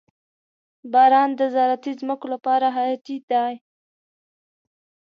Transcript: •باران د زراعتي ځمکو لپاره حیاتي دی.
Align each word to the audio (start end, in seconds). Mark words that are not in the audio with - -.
•باران 0.91 1.29
د 1.39 1.41
زراعتي 1.53 1.91
ځمکو 1.99 2.25
لپاره 2.33 2.67
حیاتي 2.77 3.17
دی. 3.29 3.53